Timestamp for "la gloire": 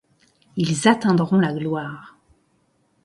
1.37-2.17